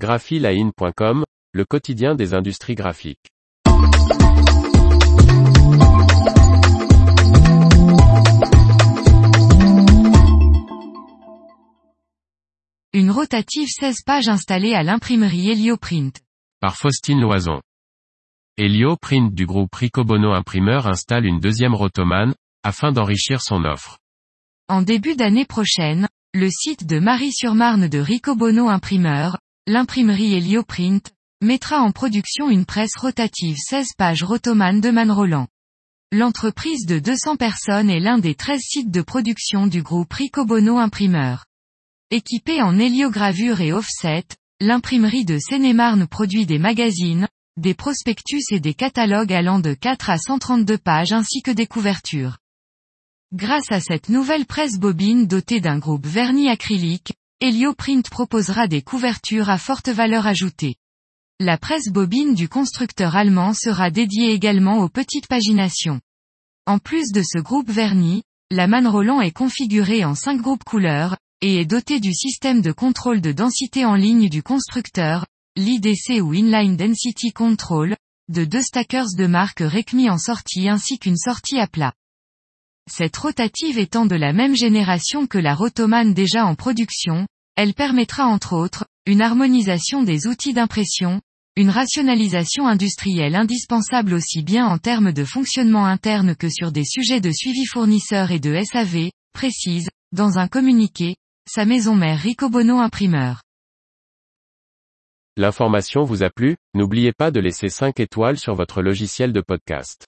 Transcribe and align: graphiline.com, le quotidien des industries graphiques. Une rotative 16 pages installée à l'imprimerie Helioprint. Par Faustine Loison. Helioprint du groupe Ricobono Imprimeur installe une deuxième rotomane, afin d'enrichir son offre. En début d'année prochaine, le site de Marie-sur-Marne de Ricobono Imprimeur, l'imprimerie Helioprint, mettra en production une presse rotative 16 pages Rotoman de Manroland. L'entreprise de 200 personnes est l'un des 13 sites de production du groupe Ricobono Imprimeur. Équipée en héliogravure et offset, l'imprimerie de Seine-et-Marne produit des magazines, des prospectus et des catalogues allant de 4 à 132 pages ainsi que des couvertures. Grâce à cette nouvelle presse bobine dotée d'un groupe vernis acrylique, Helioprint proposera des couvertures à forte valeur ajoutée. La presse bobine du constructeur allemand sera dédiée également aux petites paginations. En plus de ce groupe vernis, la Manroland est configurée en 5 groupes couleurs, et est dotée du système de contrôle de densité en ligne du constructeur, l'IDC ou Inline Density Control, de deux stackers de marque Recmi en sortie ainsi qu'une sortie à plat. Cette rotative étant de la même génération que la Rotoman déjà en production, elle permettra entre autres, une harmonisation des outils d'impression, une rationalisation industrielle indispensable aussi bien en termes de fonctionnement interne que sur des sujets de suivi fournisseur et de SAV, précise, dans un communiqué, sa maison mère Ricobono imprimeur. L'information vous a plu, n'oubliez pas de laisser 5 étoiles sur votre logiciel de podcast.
graphiline.com, 0.00 1.24
le 1.52 1.64
quotidien 1.66 2.14
des 2.14 2.32
industries 2.32 2.74
graphiques. 2.74 3.28
Une 12.94 13.10
rotative 13.10 13.68
16 13.68 13.96
pages 14.06 14.28
installée 14.28 14.72
à 14.72 14.82
l'imprimerie 14.82 15.50
Helioprint. 15.50 16.18
Par 16.60 16.76
Faustine 16.76 17.20
Loison. 17.20 17.60
Helioprint 18.56 19.34
du 19.34 19.44
groupe 19.44 19.74
Ricobono 19.74 20.32
Imprimeur 20.32 20.86
installe 20.86 21.26
une 21.26 21.40
deuxième 21.40 21.74
rotomane, 21.74 22.34
afin 22.62 22.90
d'enrichir 22.90 23.42
son 23.42 23.64
offre. 23.64 23.98
En 24.68 24.80
début 24.80 25.14
d'année 25.14 25.44
prochaine, 25.44 26.08
le 26.32 26.48
site 26.48 26.86
de 26.86 26.98
Marie-sur-Marne 26.98 27.88
de 27.88 27.98
Ricobono 27.98 28.70
Imprimeur, 28.70 29.36
l'imprimerie 29.70 30.34
Helioprint, 30.34 31.12
mettra 31.40 31.80
en 31.80 31.92
production 31.92 32.50
une 32.50 32.66
presse 32.66 32.96
rotative 32.98 33.56
16 33.56 33.90
pages 33.96 34.24
Rotoman 34.24 34.80
de 34.80 34.90
Manroland. 34.90 35.46
L'entreprise 36.10 36.86
de 36.86 36.98
200 36.98 37.36
personnes 37.36 37.88
est 37.88 38.00
l'un 38.00 38.18
des 38.18 38.34
13 38.34 38.60
sites 38.60 38.90
de 38.90 39.00
production 39.00 39.68
du 39.68 39.84
groupe 39.84 40.12
Ricobono 40.12 40.78
Imprimeur. 40.78 41.46
Équipée 42.10 42.60
en 42.60 42.80
héliogravure 42.80 43.60
et 43.60 43.72
offset, 43.72 44.24
l'imprimerie 44.60 45.24
de 45.24 45.38
Seine-et-Marne 45.38 46.08
produit 46.08 46.46
des 46.46 46.58
magazines, 46.58 47.28
des 47.56 47.74
prospectus 47.74 48.50
et 48.50 48.58
des 48.58 48.74
catalogues 48.74 49.32
allant 49.32 49.60
de 49.60 49.74
4 49.74 50.10
à 50.10 50.18
132 50.18 50.78
pages 50.78 51.12
ainsi 51.12 51.42
que 51.42 51.52
des 51.52 51.68
couvertures. 51.68 52.38
Grâce 53.32 53.70
à 53.70 53.78
cette 53.78 54.08
nouvelle 54.08 54.46
presse 54.46 54.80
bobine 54.80 55.28
dotée 55.28 55.60
d'un 55.60 55.78
groupe 55.78 56.08
vernis 56.08 56.48
acrylique, 56.48 57.12
Helioprint 57.42 58.02
proposera 58.10 58.66
des 58.68 58.82
couvertures 58.82 59.48
à 59.48 59.56
forte 59.56 59.88
valeur 59.88 60.26
ajoutée. 60.26 60.74
La 61.38 61.56
presse 61.56 61.88
bobine 61.88 62.34
du 62.34 62.50
constructeur 62.50 63.16
allemand 63.16 63.54
sera 63.54 63.90
dédiée 63.90 64.32
également 64.32 64.80
aux 64.80 64.90
petites 64.90 65.26
paginations. 65.26 66.02
En 66.66 66.78
plus 66.78 67.12
de 67.12 67.22
ce 67.22 67.38
groupe 67.38 67.70
vernis, 67.70 68.24
la 68.50 68.66
Manroland 68.66 69.22
est 69.22 69.30
configurée 69.30 70.04
en 70.04 70.14
5 70.14 70.42
groupes 70.42 70.64
couleurs, 70.64 71.16
et 71.40 71.62
est 71.62 71.64
dotée 71.64 71.98
du 71.98 72.12
système 72.12 72.60
de 72.60 72.72
contrôle 72.72 73.22
de 73.22 73.32
densité 73.32 73.86
en 73.86 73.94
ligne 73.94 74.28
du 74.28 74.42
constructeur, 74.42 75.24
l'IDC 75.56 76.20
ou 76.20 76.34
Inline 76.34 76.76
Density 76.76 77.32
Control, 77.32 77.96
de 78.28 78.44
deux 78.44 78.60
stackers 78.60 79.14
de 79.16 79.26
marque 79.26 79.60
Recmi 79.60 80.10
en 80.10 80.18
sortie 80.18 80.68
ainsi 80.68 80.98
qu'une 80.98 81.16
sortie 81.16 81.58
à 81.58 81.66
plat. 81.66 81.94
Cette 82.88 83.16
rotative 83.16 83.78
étant 83.78 84.06
de 84.06 84.16
la 84.16 84.32
même 84.32 84.56
génération 84.56 85.26
que 85.26 85.38
la 85.38 85.54
Rotoman 85.54 86.14
déjà 86.14 86.46
en 86.46 86.54
production, 86.54 87.26
elle 87.56 87.74
permettra 87.74 88.26
entre 88.26 88.54
autres, 88.54 88.86
une 89.06 89.22
harmonisation 89.22 90.02
des 90.02 90.26
outils 90.26 90.54
d'impression, 90.54 91.20
une 91.56 91.70
rationalisation 91.70 92.66
industrielle 92.66 93.34
indispensable 93.34 94.14
aussi 94.14 94.42
bien 94.42 94.66
en 94.66 94.78
termes 94.78 95.12
de 95.12 95.24
fonctionnement 95.24 95.86
interne 95.86 96.36
que 96.36 96.48
sur 96.48 96.72
des 96.72 96.84
sujets 96.84 97.20
de 97.20 97.32
suivi 97.32 97.66
fournisseur 97.66 98.30
et 98.30 98.38
de 98.38 98.58
SAV, 98.62 99.10
précise, 99.32 99.88
dans 100.12 100.38
un 100.38 100.48
communiqué, 100.48 101.16
sa 101.48 101.64
maison 101.64 101.94
mère 101.94 102.20
Ricobono 102.20 102.78
imprimeur. 102.78 103.42
L'information 105.36 106.04
vous 106.04 106.22
a 106.22 106.30
plu, 106.30 106.56
n'oubliez 106.74 107.12
pas 107.12 107.30
de 107.30 107.40
laisser 107.40 107.68
5 107.68 107.98
étoiles 108.00 108.38
sur 108.38 108.54
votre 108.54 108.82
logiciel 108.82 109.32
de 109.32 109.40
podcast. 109.40 110.06